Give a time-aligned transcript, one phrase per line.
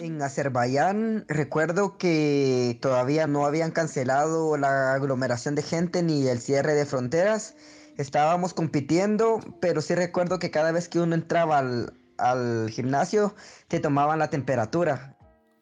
[0.00, 6.72] En Azerbaiyán recuerdo que todavía no habían cancelado la aglomeración de gente ni el cierre
[6.72, 7.54] de fronteras.
[7.98, 13.34] Estábamos compitiendo, pero sí recuerdo que cada vez que uno entraba al, al gimnasio
[13.68, 15.18] te tomaban la temperatura.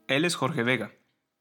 [0.06, 0.92] Él es Jorge Vega.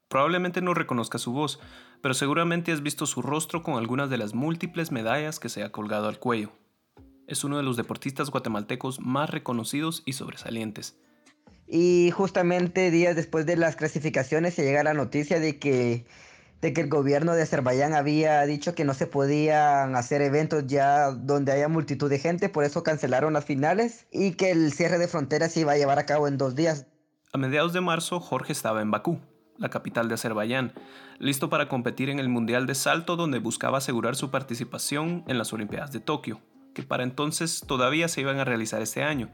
[0.08, 1.60] Probablemente no reconozca su voz,
[2.02, 5.70] pero seguramente has visto su rostro con algunas de las múltiples medallas que se ha
[5.70, 6.50] colgado al cuello.
[7.28, 10.98] Es uno de los deportistas guatemaltecos más reconocidos y sobresalientes.
[11.68, 16.06] Y justamente días después de las clasificaciones se llega la noticia de que,
[16.62, 21.10] de que el gobierno de Azerbaiyán había dicho que no se podían hacer eventos ya
[21.10, 25.08] donde haya multitud de gente, por eso cancelaron las finales y que el cierre de
[25.08, 26.86] fronteras se iba a llevar a cabo en dos días.
[27.34, 29.20] A mediados de marzo, Jorge estaba en Bakú,
[29.58, 30.72] la capital de Azerbaiyán,
[31.18, 35.52] listo para competir en el Mundial de Salto donde buscaba asegurar su participación en las
[35.52, 36.40] Olimpiadas de Tokio,
[36.74, 39.30] que para entonces todavía se iban a realizar este año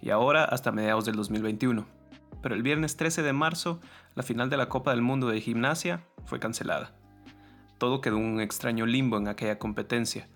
[0.00, 1.86] y ahora hasta mediados del 2021.
[2.42, 3.80] Pero el viernes 13 de marzo,
[4.14, 6.92] la final de la Copa del Mundo de Gimnasia fue cancelada.
[7.78, 10.28] Todo quedó en un extraño limbo en aquella competencia,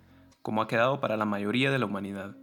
[0.43, 2.37] como ha quedado para la mayoría de la humanidad.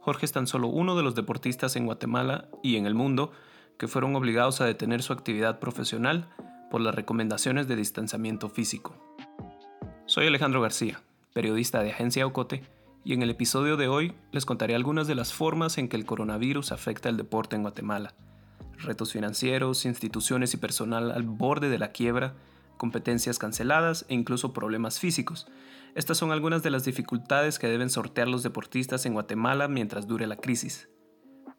[0.00, 3.32] Jorge es tan solo uno de los deportistas en Guatemala y en el mundo
[3.78, 6.28] que fueron obligados a detener su actividad profesional
[6.70, 8.94] por las recomendaciones de distanciamiento físico.
[10.06, 11.00] Soy Alejandro García,
[11.32, 12.62] periodista de Agencia Ocote,
[13.08, 16.04] y en el episodio de hoy les contaré algunas de las formas en que el
[16.04, 18.12] coronavirus afecta el deporte en Guatemala.
[18.76, 22.34] Retos financieros, instituciones y personal al borde de la quiebra,
[22.76, 25.46] competencias canceladas e incluso problemas físicos.
[25.94, 30.26] Estas son algunas de las dificultades que deben sortear los deportistas en Guatemala mientras dure
[30.26, 30.90] la crisis.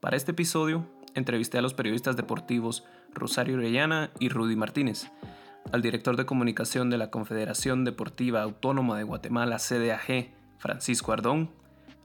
[0.01, 0.85] Para este episodio,
[1.15, 5.11] entrevisté a los periodistas deportivos Rosario Orellana y Rudy Martínez,
[5.71, 11.49] al director de comunicación de la Confederación Deportiva Autónoma de Guatemala, CDAG, Francisco Ardón,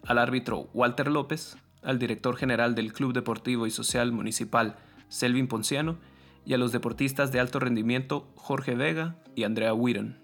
[0.06, 4.76] al árbitro Walter López, al director general del Club Deportivo y Social Municipal,
[5.08, 5.98] Selvin Ponciano,
[6.46, 10.18] y a los deportistas de alto rendimiento Jorge Vega y Andrea Whedon.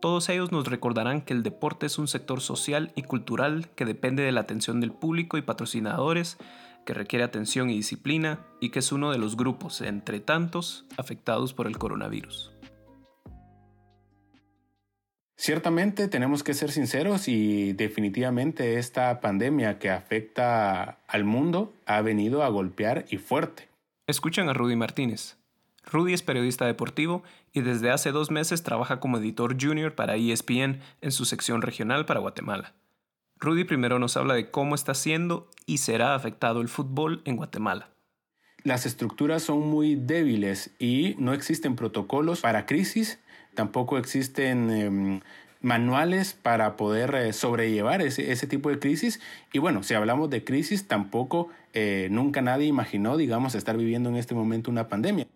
[0.00, 4.22] Todos ellos nos recordarán que el deporte es un sector social y cultural que depende
[4.22, 6.36] de la atención del público y patrocinadores,
[6.84, 11.54] que requiere atención y disciplina y que es uno de los grupos, entre tantos, afectados
[11.54, 12.53] por el coronavirus.
[15.36, 22.44] Ciertamente tenemos que ser sinceros y definitivamente esta pandemia que afecta al mundo ha venido
[22.44, 23.68] a golpear y fuerte.
[24.06, 25.36] Escuchan a Rudy Martínez.
[25.90, 30.80] Rudy es periodista deportivo y desde hace dos meses trabaja como editor junior para ESPN
[31.00, 32.72] en su sección regional para Guatemala.
[33.38, 37.90] Rudy primero nos habla de cómo está siendo y será afectado el fútbol en Guatemala.
[38.62, 43.18] Las estructuras son muy débiles y no existen protocolos para crisis
[43.54, 45.20] tampoco existen em,
[45.60, 49.20] manuales para poder eh, sobrellevar ese, tipo de crisis.
[49.52, 54.16] Y bueno, si hablamos de crisis, tampoco eh, nunca nadie imaginó, digamos, estar viviendo en
[54.16, 55.26] este momento una pandemia.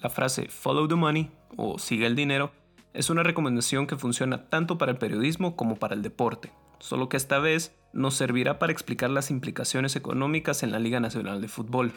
[0.00, 2.52] La frase follow the money o sigue el dinero
[2.96, 7.18] es una recomendación que funciona tanto para el periodismo como para el deporte, solo que
[7.18, 11.92] esta vez nos servirá para explicar las implicaciones económicas en la Liga Nacional de Fútbol.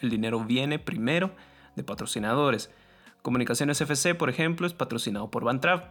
[0.00, 1.30] El dinero viene primero
[1.76, 2.72] de patrocinadores,
[3.22, 5.84] Comunicaciones FC, por ejemplo, es patrocinado por Bantrav.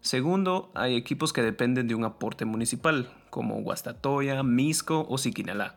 [0.00, 5.74] Segundo, hay equipos que dependen de un aporte municipal, como Guastatoya, Misco o Siquinalá.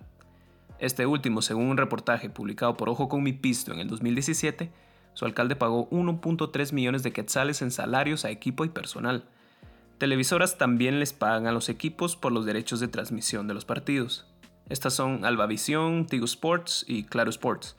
[0.77, 4.69] Este último, según un reportaje publicado por Ojo con mi Pisto en el 2017,
[5.15, 9.25] su alcalde pagó 1.3 millones de quetzales en salarios a equipo y personal.
[9.97, 14.27] Televisoras también les pagan a los equipos por los derechos de transmisión de los partidos.
[14.69, 17.75] Estas son Albavisión, Tigo Sports y Claro Sports.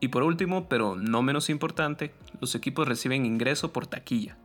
[0.00, 4.36] Y por último, pero no menos importante, los equipos reciben ingreso por taquilla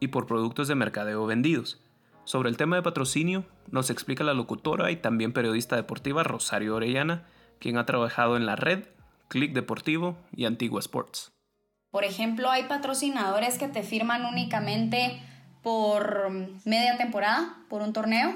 [0.00, 1.80] y por productos de mercadeo vendidos.
[2.24, 7.24] Sobre el tema de patrocinio, nos explica la locutora y también periodista deportiva Rosario Orellana,
[7.60, 8.84] quien ha trabajado en la red,
[9.28, 11.32] Click Deportivo y Antigua Sports.
[11.90, 15.22] Por ejemplo, hay patrocinadores que te firman únicamente
[15.62, 16.30] por
[16.64, 18.34] media temporada, por un torneo.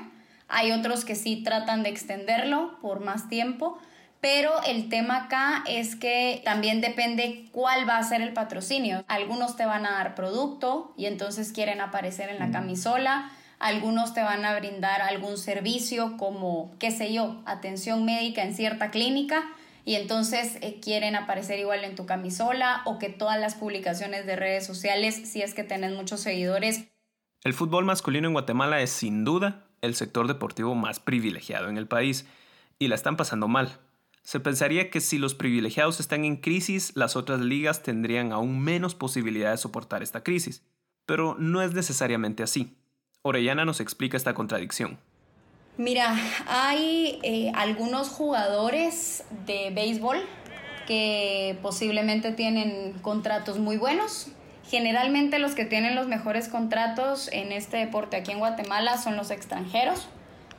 [0.48, 3.78] Hay otros que sí tratan de extenderlo por más tiempo.
[4.20, 9.02] Pero el tema acá es que también depende cuál va a ser el patrocinio.
[9.08, 13.30] Algunos te van a dar producto y entonces quieren aparecer en la camisola.
[13.58, 18.90] Algunos te van a brindar algún servicio como, qué sé yo, atención médica en cierta
[18.90, 19.44] clínica.
[19.86, 24.36] y entonces eh, quieren aparecer igual en tu camisola o que todas las publicaciones de
[24.36, 26.84] redes sociales, si es que tenés muchos seguidores.
[27.42, 31.88] El fútbol masculino en Guatemala es sin duda el sector deportivo más privilegiado en el
[31.88, 32.26] país
[32.78, 33.78] y la están pasando mal.
[34.30, 38.94] Se pensaría que si los privilegiados están en crisis, las otras ligas tendrían aún menos
[38.94, 40.62] posibilidad de soportar esta crisis.
[41.04, 42.76] Pero no es necesariamente así.
[43.22, 45.00] Orellana nos explica esta contradicción.
[45.78, 46.16] Mira,
[46.46, 50.18] hay eh, algunos jugadores de béisbol
[50.86, 54.28] que posiblemente tienen contratos muy buenos.
[54.62, 59.32] Generalmente los que tienen los mejores contratos en este deporte aquí en Guatemala son los
[59.32, 60.08] extranjeros,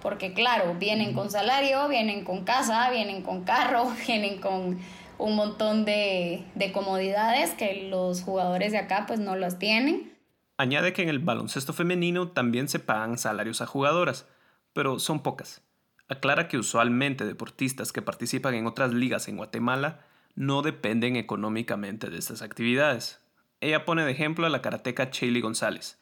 [0.02, 4.80] porque claro, vienen con salario, vienen con casa, vienen con carro, vienen con
[5.18, 10.12] un montón de, de comodidades que los jugadores de acá pues no las tienen.
[10.58, 14.28] Añade que en el baloncesto femenino también se pagan salarios a jugadoras
[14.74, 15.62] pero son pocas.
[16.08, 20.06] Aclara que usualmente deportistas que participan en otras ligas en Guatemala
[20.36, 23.20] no dependen económicamente de estas actividades.
[23.60, 26.02] Ella pone de ejemplo a la karateca Chaley González,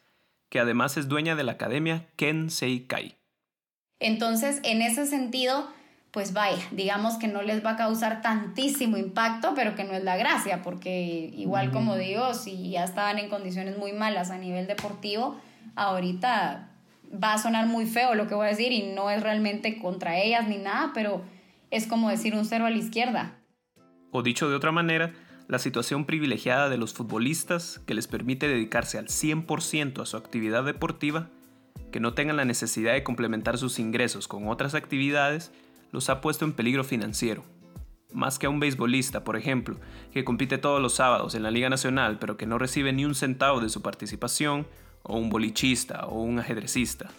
[0.49, 2.49] que además es dueña de la academia Ken
[2.87, 3.17] Kai.
[3.99, 5.69] Entonces, en ese sentido,
[6.11, 10.03] pues vaya, digamos que no les va a causar tantísimo impacto, pero que no es
[10.03, 14.65] la gracia, porque igual como digo, si ya estaban en condiciones muy malas a nivel
[14.65, 15.39] deportivo,
[15.75, 16.69] ahorita
[17.11, 20.17] va a sonar muy feo lo que voy a decir y no es realmente contra
[20.19, 21.21] ellas ni nada, pero
[21.71, 23.35] es como decir un cero a la izquierda.
[24.11, 25.13] O dicho de otra manera,
[25.47, 30.63] la situación privilegiada de los futbolistas que les permite dedicarse al 100% a su actividad
[30.63, 31.29] deportiva,
[31.91, 35.51] que no tengan la necesidad de complementar sus ingresos con otras actividades,
[35.91, 37.43] los ha puesto en peligro financiero.
[38.13, 39.77] Más que a un beisbolista, por ejemplo,
[40.11, 43.15] que compite todos los sábados en la Liga Nacional pero que no recibe ni un
[43.15, 44.65] centavo de su participación,
[45.03, 47.09] o un bolichista o un ajedrecista.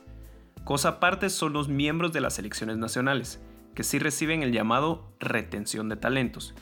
[0.64, 3.40] Cosa aparte son los miembros de las selecciones nacionales,
[3.74, 6.54] que sí reciben el llamado retención de talentos,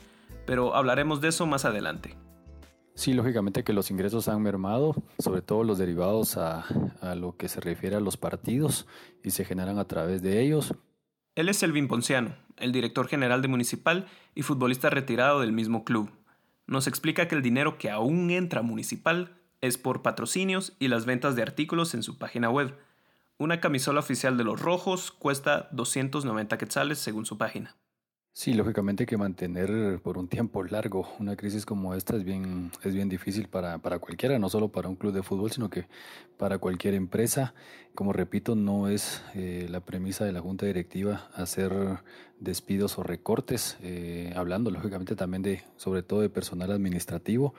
[0.45, 2.15] pero hablaremos de eso más adelante.
[2.99, 6.65] Sí, lógicamente que los ingresos han mermado, sobre todo los derivados a,
[7.15, 8.87] lo que se refiere a los partidos
[9.23, 10.75] y se generan a través de ellos.
[11.35, 16.11] Él es Elvin Ponciano, el director general de Municipal y futbolista retirado del mismo club.
[16.67, 21.05] Nos explica que el dinero que aún entra a Municipal es por patrocinios y las
[21.05, 22.77] ventas de artículos en su página web.
[23.37, 27.77] Una camisola oficial de los rojos cuesta 290 quetzales según su página.
[28.39, 32.93] Sí, lógicamente que mantener por un tiempo largo una crisis como esta es bien, es
[32.93, 35.87] bien difícil para, para cualquiera, no solo para un club de fútbol, sino que
[36.37, 37.53] para cualquier empresa.
[37.93, 41.73] Como repito, no es eh, la premisa de la Junta Directiva hacer
[42.39, 47.53] despidos o recortes, eh, hablando lógicamente también de, sobre todo de personal administrativo.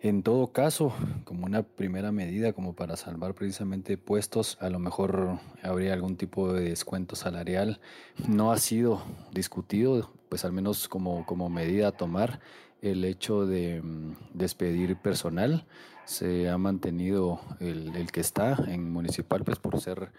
[0.00, 0.92] En todo caso,
[1.24, 6.52] como una primera medida, como para salvar precisamente puestos, a lo mejor habría algún tipo
[6.52, 7.80] de descuento salarial.
[8.28, 9.02] No ha sido
[9.32, 12.40] discutido, pues al menos como, como medida a tomar
[12.82, 15.66] el hecho de mm, despedir personal.
[16.04, 20.12] Se ha mantenido el, el que está en municipal, pues por ser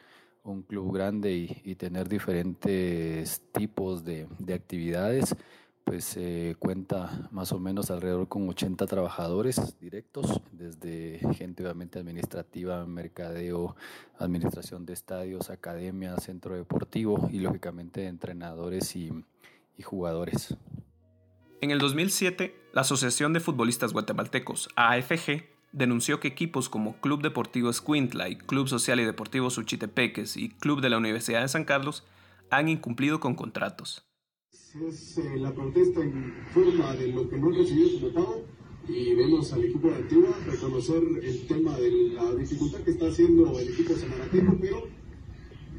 [0.50, 1.34] un club grande
[1.64, 5.36] y, tener diferentes tipos de, actividades,
[5.84, 6.20] pues
[6.60, 13.76] cuenta más o menos alrededor con 80 trabajadores directos, desde gente obviamente administrativa, mercadeo,
[14.20, 19.12] administración de estadios, academia, centro deportivo y lógicamente entrenadores y,
[19.78, 20.58] y jugadores.
[21.62, 27.70] En el 2007, la Asociación de Futbolistas Guatemaltecos, AFG, denunció que equipos como Club Deportivo
[27.70, 32.04] Escuintla y Club Social y Deportivo Suchitepeques y Club de la Universidad de San Carlos
[32.50, 34.04] han incumplido con contratos.
[34.52, 38.46] Es eh, la protesta en forma de lo que no han recibido tratado
[38.88, 43.60] y vemos al equipo de Antigua reconocer el tema de la dificultad que está haciendo
[43.60, 44.88] el equipo samaratino, pero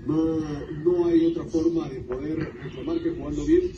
[0.07, 0.41] no,
[0.85, 3.73] no hay otra forma de poder reclamar que jugando bien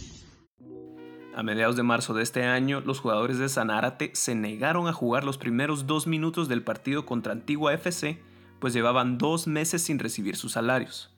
[1.35, 5.25] a mediados de marzo de este año, los jugadores de Sanárate se negaron a jugar
[5.25, 8.21] los primeros dos minutos del partido contra Antigua FC,
[8.59, 11.15] pues llevaban dos meses sin recibir sus salarios.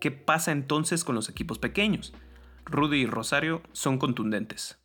[0.00, 2.14] ¿Qué pasa entonces con los equipos pequeños?
[2.64, 4.78] Rudy y Rosario son contundentes.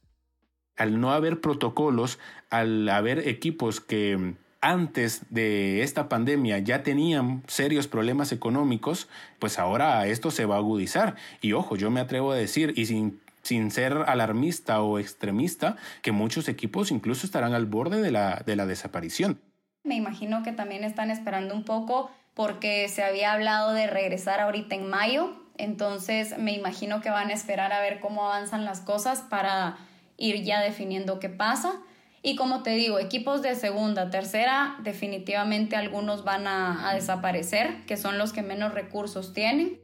[0.75, 2.19] Al no haber protocolos,
[2.49, 9.07] al haber equipos que antes de esta pandemia ya tenían serios problemas económicos,
[9.39, 11.15] pues ahora esto se va a agudizar.
[11.39, 16.11] Y ojo, yo me atrevo a decir, y sin sin ser alarmista o extremista, que
[16.11, 19.39] muchos equipos incluso estarán al borde de la, de la desaparición.
[19.83, 24.73] Me imagino que también están esperando un poco porque se había hablado de regresar ahorita
[24.73, 29.21] en mayo, entonces me imagino que van a esperar a ver cómo avanzan las cosas
[29.21, 29.77] para
[30.17, 31.73] ir ya definiendo qué pasa.
[32.23, 37.95] Y como te digo, equipos de segunda, tercera, definitivamente algunos van a, a desaparecer, que
[37.95, 39.79] son los que menos recursos tienen.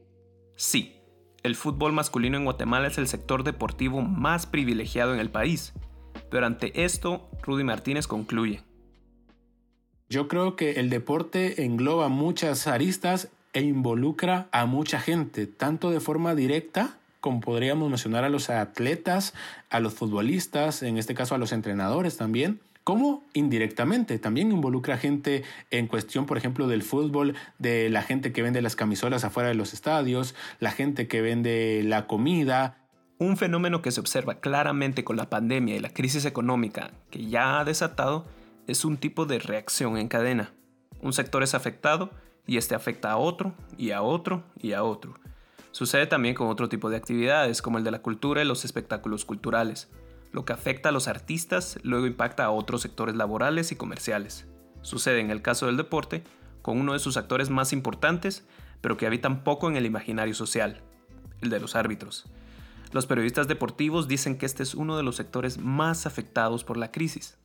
[0.55, 1.00] Sí,
[1.43, 5.73] El fútbol masculino en Guatemala es el sector deportivo más privilegiado en el país.
[6.29, 8.63] Pero ante esto, Rudy Martínez concluye.
[10.09, 15.99] Yo creo que el deporte engloba muchas aristas e involucra a mucha gente, tanto de
[15.99, 19.33] forma directa como podríamos mencionar a los atletas,
[19.69, 25.43] a los futbolistas, en este caso a los entrenadores también, como indirectamente también involucra gente
[25.69, 29.55] en cuestión, por ejemplo, del fútbol, de la gente que vende las camisolas afuera de
[29.55, 32.77] los estadios, la gente que vende la comida.
[33.19, 37.59] Un fenómeno que se observa claramente con la pandemia y la crisis económica que ya
[37.59, 38.25] ha desatado
[38.67, 40.51] es un tipo de reacción en cadena.
[41.01, 42.11] Un sector es afectado
[42.47, 45.13] y este afecta a otro y a otro y a otro.
[45.71, 49.23] Sucede también con otro tipo de actividades como el de la cultura y los espectáculos
[49.23, 49.89] culturales.
[50.31, 54.47] Lo que afecta a los artistas luego impacta a otros sectores laborales y comerciales.
[54.81, 56.23] Sucede en el caso del deporte
[56.61, 58.47] con uno de sus actores más importantes,
[58.81, 60.81] pero que habitan poco en el imaginario social,
[61.41, 62.25] el de los árbitros.
[62.91, 66.91] Los periodistas deportivos dicen que este es uno de los sectores más afectados por la
[66.91, 67.37] crisis.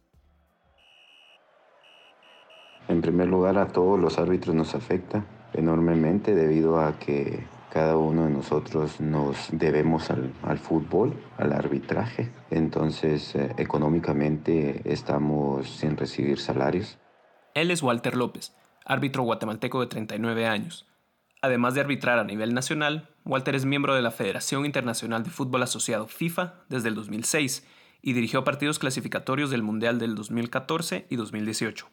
[2.88, 5.24] En primer lugar, a todos los árbitros nos afecta
[5.54, 12.30] enormemente debido a que cada uno de nosotros nos debemos al, fútbol, al arbitraje.
[12.50, 16.98] Entonces, eh, económicamente estamos sin recibir salarios.
[17.54, 18.54] Él es Walter López,
[18.84, 20.86] árbitro guatemalteco de 39 años.
[21.42, 25.62] Además de arbitrar a nivel nacional, Walter es miembro de la Federación Internacional de Fútbol
[25.62, 27.66] Asociado FIFA desde el 2006
[28.02, 31.88] y dirigió partidos clasificatorios del Mundial del 2014 y 2018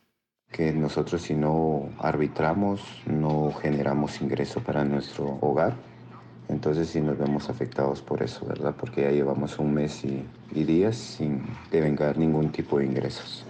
[0.54, 5.74] que nosotros si no arbitramos no generamos ingreso para nuestro hogar.
[6.48, 8.76] Entonces sí nos vemos afectados por eso, ¿verdad?
[8.80, 11.42] Porque ya llevamos un mes y, y días sin
[11.72, 13.46] devengar ningún tipo de ingresos.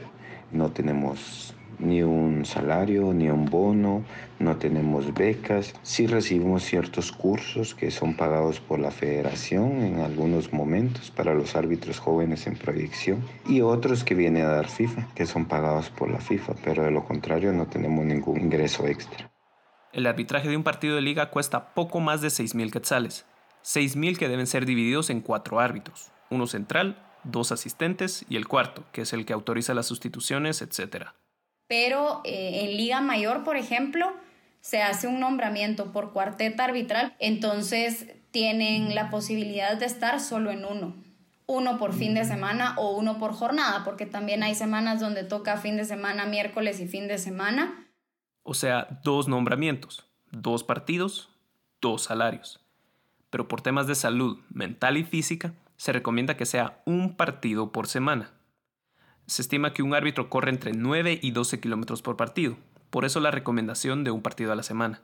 [0.51, 1.53] No tenemos
[1.83, 4.03] ni un salario, ni un bono,
[4.39, 5.73] no tenemos becas.
[5.83, 11.55] Sí recibimos ciertos cursos que son pagados por la federación en algunos momentos para los
[11.55, 16.09] árbitros jóvenes en proyección y otros que viene a dar FIFA, que son pagados por
[16.09, 19.31] la FIFA, pero de lo contrario no tenemos ningún ingreso extra.
[19.91, 23.25] El arbitraje de un partido de liga cuesta poco más de 6.000 quetzales,
[23.63, 28.83] 6.000 que deben ser divididos en cuatro árbitros, uno central, dos asistentes y el cuarto,
[28.91, 31.13] que es el que autoriza las sustituciones, etc
[31.67, 34.13] pero eh, en Liga Mayor, por ejemplo,
[34.61, 40.65] se hace un nombramiento por cuarteta arbitral, entonces tienen la posibilidad de estar solo en
[40.65, 40.95] uno.
[41.45, 45.57] Uno por fin de semana o uno por jornada, porque también hay semanas donde toca
[45.57, 47.87] fin de semana, miércoles y fin de semana.
[48.43, 51.29] O sea, dos nombramientos, dos partidos,
[51.81, 52.61] dos salarios.
[53.29, 57.87] Pero por temas de salud mental y física, se recomienda que sea un partido por
[57.87, 58.31] semana.
[59.25, 62.57] Se estima que un árbitro corre entre 9 y 12 kilómetros por partido,
[62.89, 65.01] por eso la recomendación de un partido a la semana.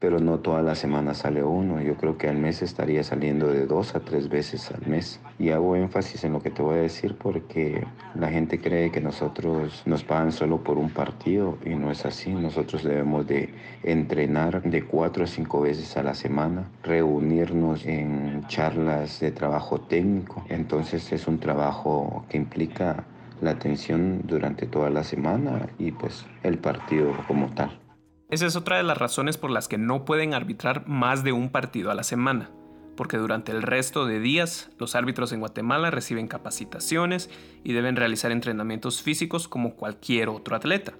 [0.00, 3.66] Pero no toda la semana sale uno, yo creo que al mes estaría saliendo de
[3.66, 5.18] dos a tres veces al mes.
[5.40, 9.00] Y hago énfasis en lo que te voy a decir porque la gente cree que
[9.00, 12.32] nosotros nos pagan solo por un partido y no es así.
[12.32, 13.52] Nosotros debemos de
[13.82, 20.44] entrenar de cuatro a cinco veces a la semana, reunirnos en charlas de trabajo técnico.
[20.48, 23.04] Entonces es un trabajo que implica
[23.40, 27.78] la atención durante toda la semana y pues el partido como tal.
[28.30, 31.50] Esa es otra de las razones por las que no pueden arbitrar más de un
[31.50, 32.50] partido a la semana,
[32.94, 37.30] porque durante el resto de días los árbitros en Guatemala reciben capacitaciones
[37.64, 40.92] y deben realizar entrenamientos físicos como cualquier otro atleta,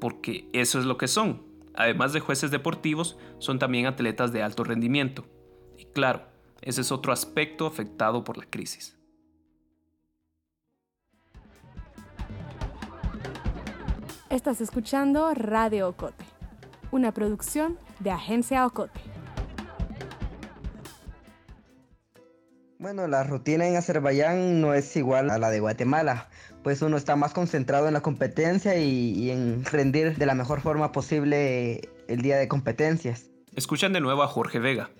[0.00, 1.42] porque eso es lo que son.
[1.74, 5.26] Además de jueces deportivos, son también atletas de alto rendimiento.
[5.78, 6.22] Y claro,
[6.62, 8.95] ese es otro aspecto afectado por la crisis.
[14.36, 16.26] Estás escuchando Radio Ocote,
[16.90, 19.00] una producción de Agencia Ocote.
[22.78, 26.28] Bueno, la rutina en Azerbaiyán no es igual a la de Guatemala,
[26.62, 30.92] pues uno está más concentrado en la competencia y, en rendir de la mejor forma
[30.92, 33.30] posible el día de competencias.
[33.54, 34.90] Escuchan de nuevo a Jorge Vega.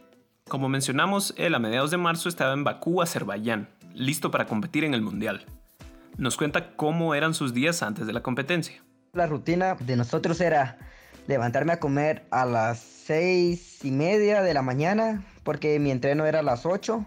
[0.49, 4.95] Como mencionamos, él a mediados de marzo estaba en Bakú, Azerbaiyán, listo para competir en
[4.95, 5.45] el Mundial.
[6.17, 8.86] Nos cuenta cómo eran sus días antes de la competencia.
[9.17, 10.77] La rutina de nosotros era
[11.27, 16.41] levantarme a comer a las seis y media de la mañana, porque mi entreno era
[16.41, 17.03] a las 8.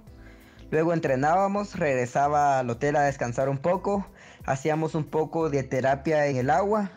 [0.71, 4.07] Luego entrenábamos, regresaba al hotel a descansar un poco,
[4.43, 6.89] hacíamos un poco de terapia en el agua.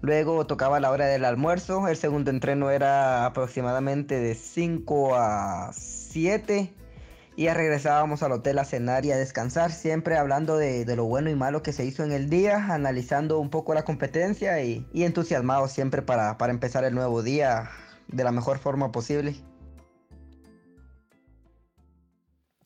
[0.00, 6.72] Luego tocaba la hora del almuerzo, el segundo entreno era aproximadamente de 5 a 7
[7.36, 11.28] y ya regresábamos al hotel a cenar y a descansar, siempre hablando de, lo bueno
[11.28, 15.04] y malo que se hizo en el día, analizando un poco la competencia y, y
[15.04, 17.70] entusiasmados siempre para, para empezar el nuevo día
[18.08, 19.36] de la mejor forma posible.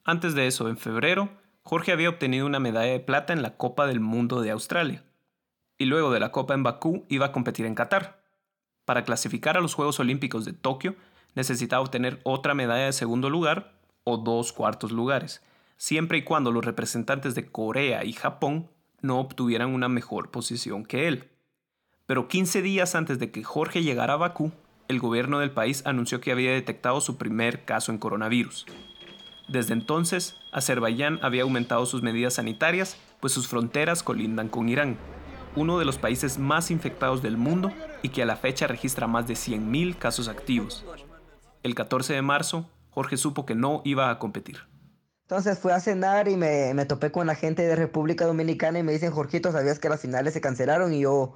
[0.04, 1.30] Antes de eso, en febrero,
[1.62, 5.02] Jorge había obtenido una medalla de plata en la Copa del Mundo de Australia.
[5.78, 8.22] Y luego de la Copa en Bakú iba a competir en Qatar.
[8.84, 10.94] Para clasificar a los Juegos Olímpicos de Tokio,
[11.34, 15.42] necesitaba obtener otra medalla de segundo lugar o dos cuartos lugares,
[15.76, 21.08] siempre y cuando los representantes de Corea y Japón no obtuvieran una mejor posición que
[21.08, 21.30] él.
[22.06, 24.52] Pero 15 días antes de que Jorge llegara a Bakú,
[24.88, 28.66] el gobierno del país anunció que había detectado su primer caso en coronavirus.
[29.48, 34.96] Desde entonces, Azerbaiyán había aumentado sus medidas sanitarias, pues sus fronteras colindan con Irán,
[35.56, 39.26] uno de los países más infectados del mundo y que a la fecha registra más
[39.26, 40.84] de 100.000 casos activos.
[41.62, 44.58] El 14 de marzo, Jorge supo que no iba a competir.
[45.22, 48.82] Entonces fui a cenar y me, me topé con la gente de República Dominicana y
[48.82, 50.92] me dicen, Jorgito, ¿sabías que las finales se cancelaron?
[50.92, 51.34] Y yo,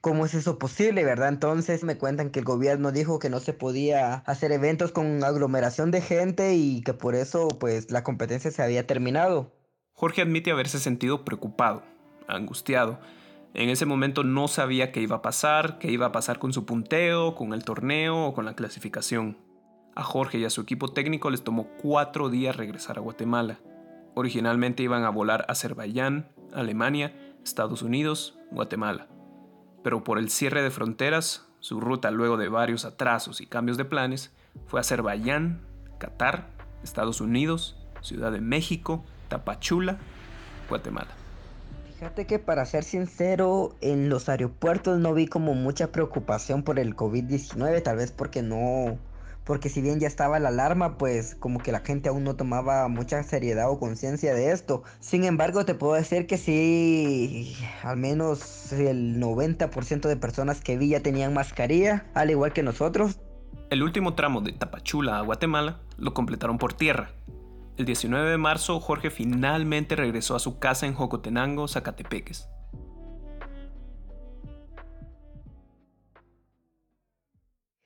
[0.00, 1.28] ¿cómo es eso posible, verdad?
[1.28, 5.90] Entonces me cuentan que el gobierno dijo que no se podía hacer eventos con aglomeración
[5.90, 9.52] de gente y que por eso pues la competencia se había terminado.
[9.92, 11.82] Jorge admite haberse sentido preocupado,
[12.26, 12.98] angustiado.
[13.54, 16.64] En ese momento no sabía qué iba a pasar, qué iba a pasar con su
[16.64, 19.36] punteo, con el torneo o con la clasificación.
[19.94, 23.58] A Jorge y a su equipo técnico les tomó cuatro días regresar a Guatemala.
[24.14, 29.08] Originalmente iban a volar a Azerbaiyán, Alemania, Estados Unidos, Guatemala.
[29.82, 33.84] Pero por el cierre de fronteras, su ruta luego de varios atrasos y cambios de
[33.84, 34.32] planes
[34.66, 35.60] fue Azerbaiyán,
[35.98, 36.48] Qatar,
[36.82, 39.98] Estados Unidos, Ciudad de México, Tapachula,
[40.68, 41.10] Guatemala.
[41.94, 46.96] Fíjate que para ser sincero, en los aeropuertos no vi como mucha preocupación por el
[46.96, 48.98] COVID-19, tal vez porque no,
[49.44, 52.88] porque si bien ya estaba la alarma, pues como que la gente aún no tomaba
[52.88, 54.82] mucha seriedad o conciencia de esto.
[55.00, 60.90] Sin embargo, te puedo decir que sí, al menos el 90% de personas que vi
[60.90, 63.18] ya tenían mascarilla, al igual que nosotros.
[63.70, 67.10] El último tramo de Tapachula a Guatemala lo completaron por tierra.
[67.78, 72.48] El 19 de marzo, Jorge finalmente regresó a su casa en Jocotenango, Zacatepeques.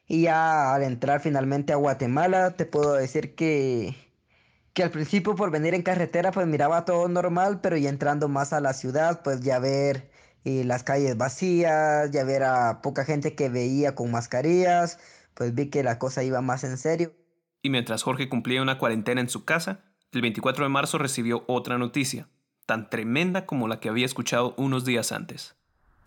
[0.08, 3.96] Y ya al entrar finalmente a Guatemala, te puedo decir que,
[4.72, 8.52] que al principio por venir en carretera pues miraba todo normal, pero ya entrando más
[8.52, 10.10] a la ciudad, pues ya ver
[10.44, 15.00] eh, las calles vacías, ya ver a poca gente que veía con mascarillas,
[15.34, 17.12] pues vi que la cosa iba más en serio.
[17.62, 19.80] Y mientras Jorge cumplía una cuarentena en su casa,
[20.12, 22.28] el 24 de marzo recibió otra noticia,
[22.64, 25.56] tan tremenda como la que había escuchado unos días antes.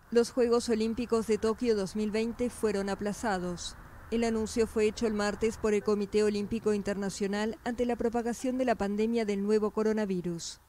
[0.09, 3.75] Los Juegos Olímpicos de Tokio 2020 fueron aplazados.
[4.11, 8.65] El anuncio fue hecho el martes por el Comité Olímpico Internacional ante la propagación de
[8.65, 10.59] la pandemia del nuevo coronavirus.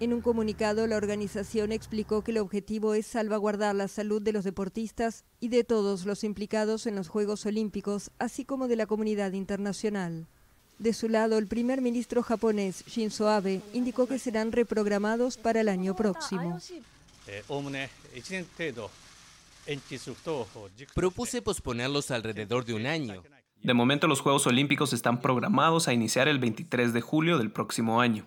[0.00, 4.42] En un comunicado, la organización explicó que el objetivo es salvaguardar la salud de los
[4.42, 9.32] deportistas y de todos los implicados en los Juegos Olímpicos, así como de la comunidad
[9.32, 10.26] internacional.
[10.80, 15.68] De su lado, el primer ministro japonés Shinzo Abe indicó que serán reprogramados para el
[15.68, 16.58] año próximo.
[20.94, 23.22] Propuse posponerlos alrededor de un año.
[23.62, 28.00] De momento los Juegos Olímpicos están programados a iniciar el 23 de julio del próximo
[28.00, 28.26] año.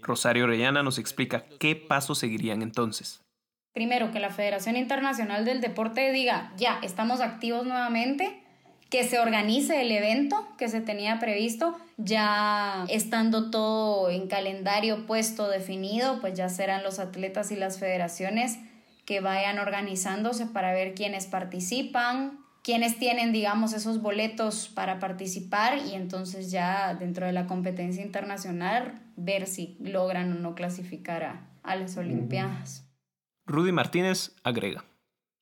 [0.00, 3.20] Rosario Orellana nos explica qué pasos seguirían entonces.
[3.72, 8.42] Primero, que la Federación Internacional del Deporte diga, ya, estamos activos nuevamente,
[8.88, 15.48] que se organice el evento que se tenía previsto, ya estando todo en calendario puesto,
[15.48, 18.58] definido, pues ya serán los atletas y las federaciones
[19.10, 25.94] que vayan organizándose para ver quiénes participan, quiénes tienen, digamos, esos boletos para participar y
[25.96, 31.74] entonces ya dentro de la competencia internacional ver si logran o no clasificar a, a
[31.74, 32.88] las Olimpiadas.
[33.46, 34.84] Rudy Martínez agrega.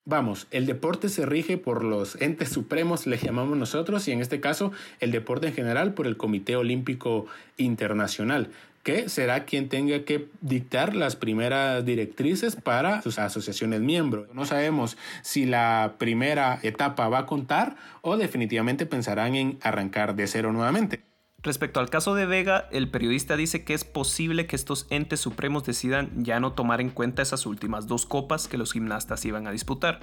[0.06, 4.40] Vamos, el deporte se rige por los entes supremos, le llamamos nosotros, y en este
[4.40, 7.26] caso el deporte en general por el Comité Olímpico
[7.58, 8.48] Internacional
[8.82, 14.28] que será quien tenga que dictar las primeras directrices para sus asociaciones miembros.
[14.34, 20.26] No sabemos si la primera etapa va a contar o definitivamente pensarán en arrancar de
[20.26, 21.02] cero nuevamente.
[21.40, 25.64] Respecto al caso de Vega, el periodista dice que es posible que estos entes supremos
[25.64, 29.52] decidan ya no tomar en cuenta esas últimas dos copas que los gimnastas iban a
[29.52, 30.00] disputar.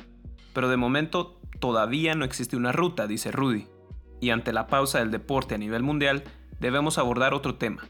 [0.53, 3.67] Pero de momento todavía no existe una ruta, dice Rudy.
[4.21, 6.23] Y ante la pausa del deporte a nivel mundial,
[6.61, 7.89] debemos abordar otro tema,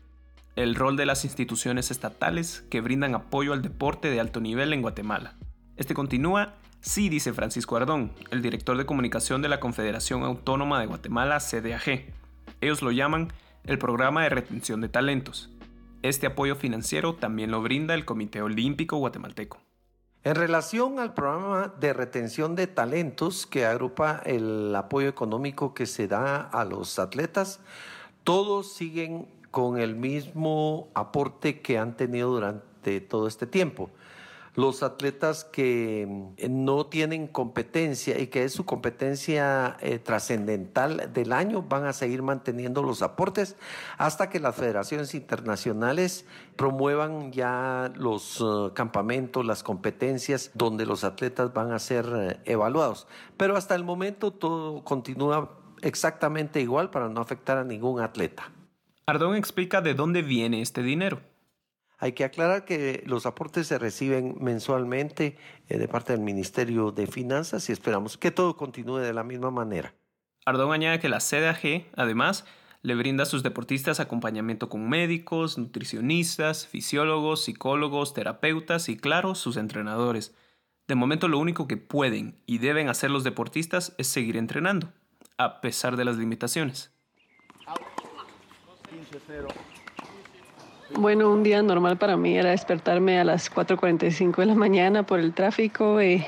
[0.55, 4.81] el rol de las instituciones estatales que brindan apoyo al deporte de alto nivel en
[4.81, 5.35] Guatemala.
[5.75, 10.85] Este continúa, sí, dice Francisco Ardón, el director de comunicación de la Confederación Autónoma de
[10.85, 12.13] Guatemala, CDAG.
[12.61, 13.33] Ellos lo llaman
[13.65, 15.49] el Programa de Retención de Talentos.
[16.03, 19.59] Este apoyo financiero también lo brinda el Comité Olímpico Guatemalteco.
[20.23, 26.07] En relación al programa de retención de talentos que agrupa el apoyo económico que se
[26.07, 27.59] da a los atletas,
[28.23, 33.89] todos siguen con el mismo aporte que han tenido durante todo este tiempo
[34.55, 41.31] los atletas que mm, no tienen competencia y que es su competencia eh, trascendental del
[41.31, 43.55] año van a seguir manteniendo los aportes
[43.97, 46.25] hasta que las federaciones internacionales
[46.57, 53.07] promuevan ya los eh, campamentos, las competencias donde los atletas van a ser eh, evaluados.
[53.37, 58.51] Pero hasta el momento todo continúa exactamente igual para no afectar a ningún atleta.
[59.07, 61.21] Ardón explica de dónde viene este dinero.
[61.99, 65.37] Hay que aclarar que los aportes se reciben mensualmente
[65.69, 69.51] eh, de parte del Ministerio de Finanzas y esperamos que todo continúe de la misma
[69.51, 69.93] manera.
[70.43, 72.45] Ardón añade que la CDAG, además,
[72.81, 79.57] le brinda a sus deportistas acompañamiento con médicos, nutricionistas, fisiólogos, psicólogos, terapeutas y, claro, sus
[79.57, 80.33] entrenadores.
[80.87, 84.91] De momento lo único que pueden y deben hacer los deportistas es seguir entrenando,
[85.37, 86.94] a pesar de las limitaciones.
[90.97, 95.19] Bueno, un día normal para mí era despertarme a las 4.45 de la mañana por
[95.19, 95.99] el tráfico.
[95.99, 96.25] eh,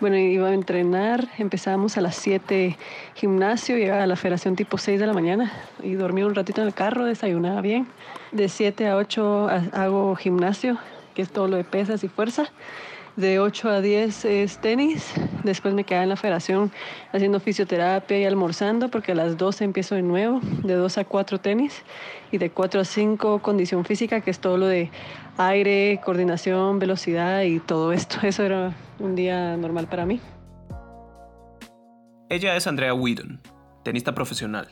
[0.00, 2.76] bueno, iba a entrenar, empezábamos a las 7
[3.14, 6.66] gimnasio, llegaba a la federación tipo 6 de la mañana y dormía un ratito en
[6.66, 7.86] el carro, desayunaba bien.
[8.32, 10.78] De 7 a 8 hago gimnasio,
[11.14, 12.50] que es todo lo de pesas y fuerza
[13.16, 15.12] de 8 a 10 es tenis,
[15.44, 16.72] después me quedaba en la federación
[17.12, 21.38] haciendo fisioterapia y almorzando porque a las 12 empiezo de nuevo, de 2 a 4
[21.40, 21.82] tenis
[22.30, 24.90] y de 4 a 5 condición física, que es todo lo de
[25.36, 28.18] aire, coordinación, velocidad y todo esto.
[28.22, 30.20] Eso era un día normal para mí.
[32.28, 33.40] Ella es Andrea Whedon,
[33.82, 34.68] tenista profesional.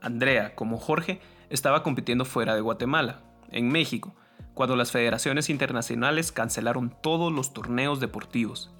[0.00, 4.14] Andrea, como Jorge, estaba compitiendo fuera de Guatemala, en México,
[4.58, 8.74] cuando las federaciones internacionales cancelaron todos los torneos deportivos.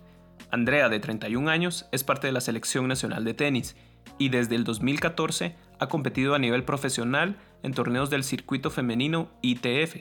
[0.51, 3.77] Andrea, de 31 años, es parte de la Selección Nacional de Tenis
[4.19, 9.99] y desde el 2014 ha competido a nivel profesional en torneos del circuito femenino ITF,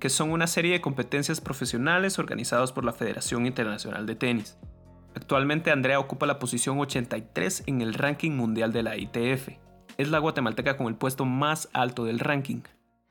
[0.00, 4.56] que son una serie de competencias profesionales organizadas por la Federación Internacional de Tenis.
[5.14, 9.50] Actualmente Andrea ocupa la posición 83 en el ranking mundial de la ITF.
[9.98, 12.62] Es la guatemalteca con el puesto más alto del ranking.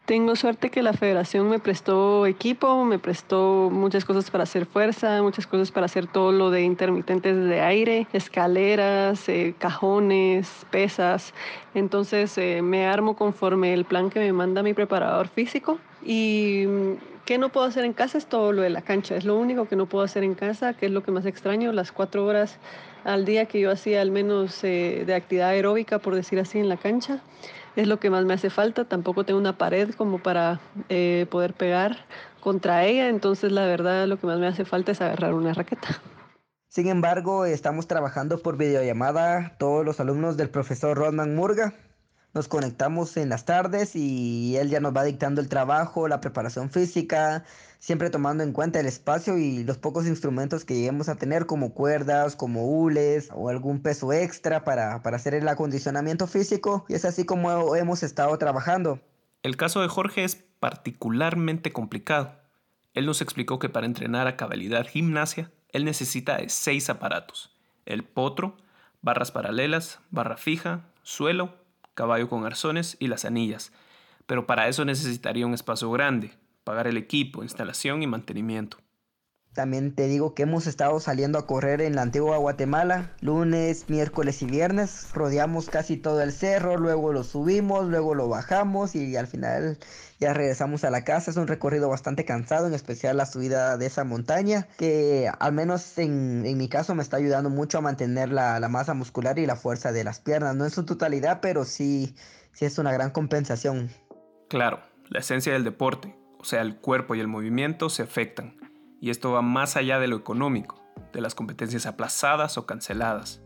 [0.05, 5.21] Tengo suerte que la federación me prestó equipo, me prestó muchas cosas para hacer fuerza,
[5.21, 11.33] muchas cosas para hacer todo lo de intermitentes de aire, escaleras, eh, cajones, pesas.
[11.75, 15.77] Entonces eh, me armo conforme el plan que me manda mi preparador físico.
[16.03, 16.93] Y mm,
[17.25, 18.17] ¿qué no puedo hacer en casa?
[18.17, 19.15] Es todo lo de la cancha.
[19.15, 21.71] Es lo único que no puedo hacer en casa, que es lo que más extraño,
[21.73, 22.57] las cuatro horas
[23.03, 26.69] al día que yo hacía al menos eh, de actividad aeróbica, por decir así, en
[26.69, 27.21] la cancha
[27.75, 28.85] es lo que más me hace falta.
[28.85, 32.05] Tampoco tengo una pared como para eh, poder pegar
[32.39, 36.01] contra ella, entonces la verdad lo que más me hace falta es agarrar una raqueta.
[36.67, 41.73] Sin embargo, estamos trabajando por videollamada todos los alumnos del profesor Rodman Murga
[42.33, 46.69] nos conectamos en las tardes y él ya nos va dictando el trabajo, la preparación
[46.69, 47.43] física,
[47.79, 51.73] siempre tomando en cuenta el espacio y los pocos instrumentos que lleguemos a tener como
[51.73, 57.03] cuerdas, como hules o algún peso extra para, para hacer el acondicionamiento físico y es
[57.03, 58.99] así como hemos estado trabajando.
[59.43, 62.35] El caso de Jorge es particularmente complicado.
[62.93, 67.51] Él nos explicó que para entrenar a cabalidad gimnasia, él necesita de seis aparatos.
[67.85, 68.57] El potro,
[69.01, 71.60] barras paralelas, barra fija, suelo
[71.93, 73.71] caballo con arzones y las anillas,
[74.25, 76.31] pero para eso necesitaría un espacio grande,
[76.63, 78.77] pagar el equipo, instalación y mantenimiento.
[79.53, 84.41] También te digo que hemos estado saliendo a correr en la antigua Guatemala, lunes, miércoles
[84.41, 85.09] y viernes.
[85.13, 89.77] Rodeamos casi todo el cerro, luego lo subimos, luego lo bajamos y al final
[90.21, 91.31] ya regresamos a la casa.
[91.31, 95.97] Es un recorrido bastante cansado, en especial la subida de esa montaña, que al menos
[95.97, 99.57] en, mi caso me está ayudando mucho a mantener la, la, masa muscular y la
[99.57, 100.55] fuerza de las piernas.
[100.55, 102.15] No en su totalidad, pero sí,
[102.53, 103.89] sí es una gran compensación.
[104.47, 108.61] Claro, la esencia del deporte, o sea, el cuerpo y el movimiento se afectan
[109.01, 113.41] y esto va más allá de lo económico, de las competencias aplazadas o canceladas.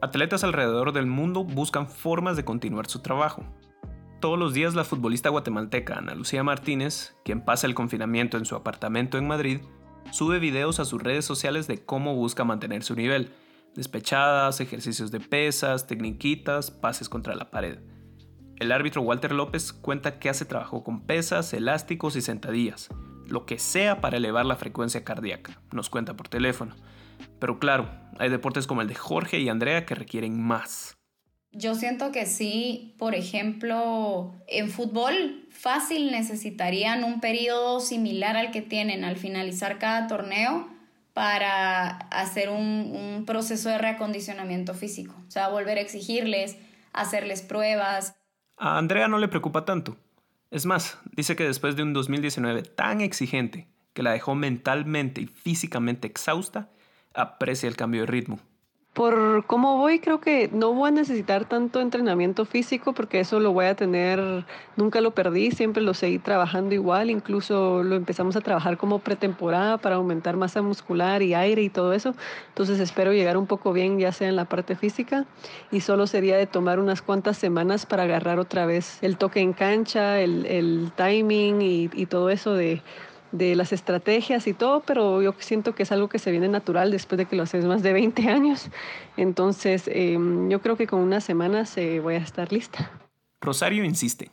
[0.00, 3.44] Atletas alrededor del mundo buscan formas de continuar su trabajo.
[4.20, 8.54] Todos los días la futbolista guatemalteca Ana Lucía Martínez, quien pasa el confinamiento en su
[8.54, 9.60] apartamento en Madrid,
[10.12, 13.32] sube videos a sus redes sociales de cómo busca mantener su nivel,
[13.74, 17.80] despechadas, ejercicios de pesas, tecniquitas, pases contra la pared.
[18.60, 22.90] El árbitro Walter López cuenta que hace trabajo con pesas, elásticos y sentadillas,
[23.26, 26.74] lo que sea para elevar la frecuencia cardíaca, nos cuenta por teléfono.
[27.38, 30.96] Pero claro, hay deportes como el de Jorge y Andrea que requieren más.
[31.54, 38.62] Yo siento que sí, por ejemplo, en fútbol fácil necesitarían un periodo similar al que
[38.62, 40.68] tienen al finalizar cada torneo
[41.12, 45.14] para hacer un, un proceso de reacondicionamiento físico.
[45.28, 46.56] O sea, volver a exigirles,
[46.94, 48.16] hacerles pruebas.
[48.56, 49.96] A Andrea no le preocupa tanto.
[50.52, 55.26] Es más, dice que después de un 2019 tan exigente que la dejó mentalmente y
[55.26, 56.68] físicamente exhausta,
[57.14, 58.38] aprecia el cambio de ritmo.
[58.92, 63.50] Por cómo voy, creo que no voy a necesitar tanto entrenamiento físico porque eso lo
[63.54, 64.44] voy a tener,
[64.76, 69.78] nunca lo perdí, siempre lo seguí trabajando igual, incluso lo empezamos a trabajar como pretemporada
[69.78, 72.14] para aumentar masa muscular y aire y todo eso.
[72.48, 75.24] Entonces espero llegar un poco bien ya sea en la parte física
[75.70, 79.54] y solo sería de tomar unas cuantas semanas para agarrar otra vez el toque en
[79.54, 82.82] cancha, el, timing y, y todo eso de
[83.32, 86.90] de las estrategias y todo, pero yo siento que es algo que se viene natural
[86.90, 88.68] después de que lo haces más de 20 años.
[89.16, 92.90] Entonces, em, yo creo que con unas semanas eh, voy a estar lista.
[93.40, 94.30] Rosario insiste.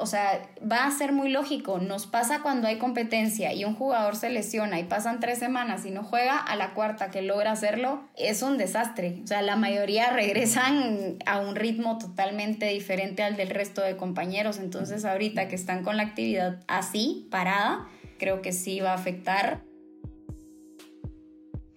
[0.00, 1.78] O sea, va a ser muy lógico.
[1.78, 5.90] Nos pasa cuando hay competencia y un jugador se lesiona y pasan tres semanas y
[5.90, 9.20] no juega, a la cuarta que logra hacerlo, es un desastre.
[9.22, 14.58] O sea, la mayoría regresan a un ritmo totalmente diferente al del resto de compañeros.
[14.58, 17.86] Entonces, ahorita que están con la actividad así, parada,
[18.20, 19.64] creo que sí va a afectar.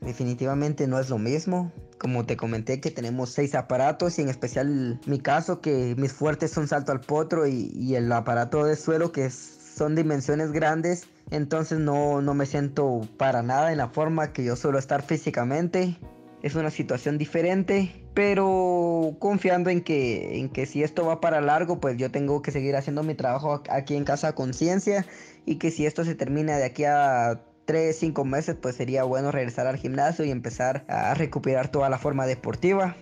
[0.02, 1.72] Definitivamente no es lo mismo.
[1.98, 6.52] Como te comenté que tenemos seis aparatos y en especial mi caso que mis fuertes
[6.52, 11.08] son salto al potro y, el aparato de suelo que son dimensiones grandes.
[11.32, 15.98] Entonces no, no me siento para nada en la forma que yo suelo estar físicamente.
[16.42, 21.80] Es una situación diferente, pero confiando en que, en que si esto va para largo,
[21.80, 25.06] pues yo tengo que seguir haciendo mi trabajo aquí en casa a conciencia
[25.46, 29.32] y que si esto se termina de aquí a 3, 5 meses, pues sería bueno
[29.32, 32.96] regresar al gimnasio y empezar a recuperar toda la forma deportiva.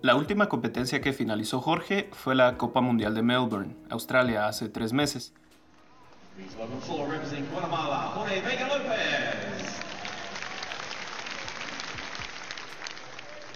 [0.00, 4.92] La última competencia que finalizó Jorge fue la Copa Mundial de Melbourne, Australia, hace tres
[4.92, 5.32] meses.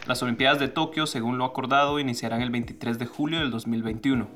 [0.07, 4.29] Las Olimpiadas de Tokio, según lo acordado, iniciarán el 23 de julio del 2021.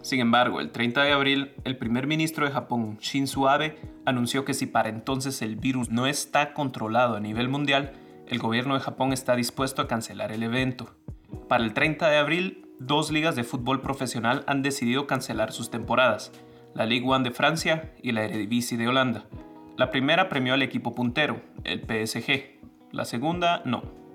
[0.00, 4.54] Sin embargo, el 30 de abril, el primer ministro de Japón, Shinzo Abe, anunció que
[4.54, 7.94] si para entonces el virus no está controlado a nivel mundial,
[8.28, 10.94] el gobierno de Japón está dispuesto a cancelar el evento.
[11.48, 16.30] Para el 30 de abril, dos ligas de fútbol profesional han decidido cancelar sus temporadas,
[16.72, 19.26] la Ligue 1 de Francia y la Eredivisie de Holanda.
[19.76, 22.60] La primera premió al equipo puntero, el PSG,
[22.92, 24.05] la segunda no.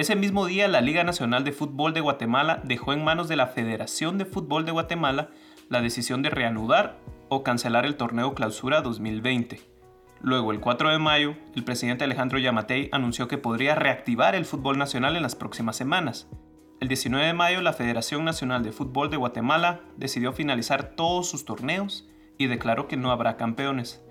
[0.00, 3.48] Ese mismo día, la Liga Nacional de Fútbol de Guatemala dejó en manos de la
[3.48, 5.28] Federación de Fútbol de Guatemala
[5.68, 6.96] la decisión de reanudar
[7.28, 9.60] o cancelar el torneo Clausura 2020.
[10.22, 14.78] Luego, el 4 de mayo, el presidente Alejandro Yamatei anunció que podría reactivar el fútbol
[14.78, 16.30] nacional en las próximas semanas.
[16.80, 21.44] El 19 de mayo, la Federación Nacional de Fútbol de Guatemala decidió finalizar todos sus
[21.44, 22.08] torneos
[22.38, 24.02] y declaró que no habrá campeones.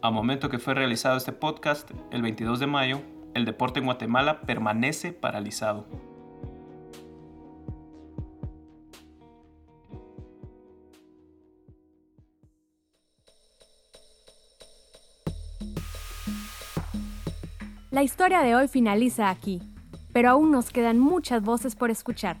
[0.00, 3.02] A momento que fue realizado este podcast, el 22 de mayo,
[3.36, 5.86] el deporte en Guatemala permanece paralizado.
[17.90, 19.60] La historia de hoy finaliza aquí,
[20.12, 22.38] pero aún nos quedan muchas voces por escuchar.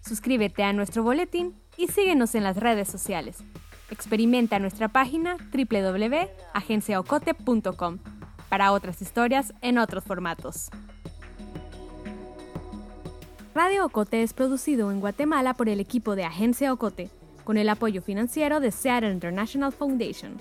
[0.00, 3.44] Suscríbete a nuestro boletín y síguenos en las redes sociales.
[3.90, 7.98] Experimenta nuestra página www.agenciaocote.com
[8.48, 10.70] para otras historias en otros formatos.
[13.54, 17.10] Radio Ocote es producido en Guatemala por el equipo de Agencia Ocote,
[17.44, 20.36] con el apoyo financiero de Seattle International Foundation.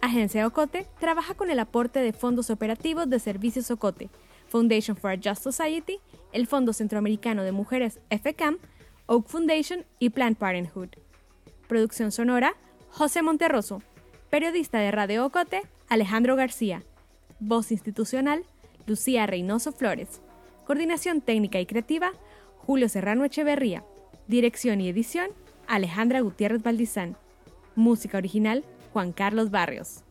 [0.00, 4.10] Agencia Ocote trabaja con el aporte de fondos operativos de Servicios Ocote,
[4.48, 5.98] Foundation for a Just Society,
[6.32, 8.58] el Fondo Centroamericano de Mujeres FCAM,
[9.06, 10.88] Oak Foundation y Planned Parenthood.
[11.68, 12.54] Producción sonora,
[12.90, 13.82] José Monterroso.
[14.30, 16.82] Periodista de Radio Ocote, Alejandro García.
[17.38, 18.44] Voz institucional,
[18.86, 20.22] Lucía Reynoso Flores.
[20.66, 22.12] Coordinación técnica y creativa,
[22.56, 23.84] Julio Serrano Echeverría.
[24.26, 25.28] Dirección y edición,
[25.66, 27.16] Alejandra Gutiérrez Valdizán.
[27.74, 30.02] Música original, Juan Carlos Barrios.